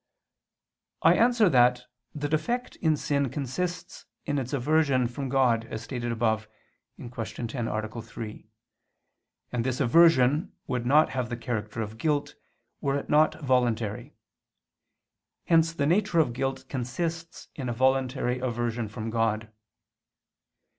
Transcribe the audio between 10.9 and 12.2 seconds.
have the character of